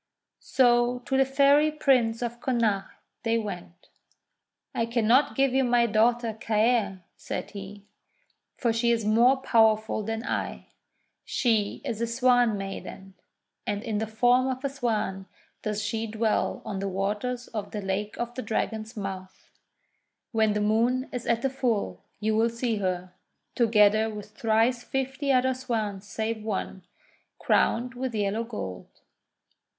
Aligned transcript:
So 0.47 0.97
to 1.05 1.15
the 1.15 1.25
Fairy 1.25 1.71
Prince 1.71 2.23
of 2.23 2.41
Connacht 2.41 2.89
they 3.21 3.37
went. 3.37 3.89
'I 4.73 4.87
cannot 4.87 5.35
give 5.35 5.53
you 5.53 5.63
my 5.63 5.85
daughter 5.85 6.33
Caer," 6.41 7.03
said 7.15 7.51
he, 7.51 7.85
:'for 8.57 8.73
she 8.73 8.89
is 8.89 9.05
more 9.05 9.37
powerful 9.37 10.01
than 10.01 10.25
I. 10.25 10.69
She 11.23 11.83
is 11.85 12.01
a 12.01 12.07
Swan 12.07 12.57
Maiden, 12.57 13.13
and 13.67 13.83
in 13.83 13.99
the 13.99 14.07
form 14.07 14.47
of 14.47 14.63
a 14.65 14.69
Swan 14.69 15.27
does 15.61 15.83
she 15.83 16.07
dwell 16.07 16.63
on 16.65 16.79
the 16.79 16.89
waters 16.89 17.47
of 17.49 17.69
the 17.69 17.79
Lake 17.83 18.17
of 18.17 18.33
the 18.33 18.41
Dragon's 18.41 18.97
Mouth. 18.97 19.51
When 20.31 20.53
the 20.53 20.61
Moon 20.61 21.09
is 21.11 21.27
at 21.27 21.43
the 21.43 21.49
full 21.51 22.01
you 22.19 22.35
will 22.35 22.49
see 22.49 22.77
her, 22.77 23.13
together 23.53 24.09
with 24.11 24.31
thrice 24.31 24.83
fifty 24.83 25.31
other 25.31 25.53
Swans 25.53 26.07
save 26.07 26.43
one, 26.43 26.85
crowned 27.37 27.93
with 27.93 28.15
yellow 28.15 28.43
gold." 28.43 28.87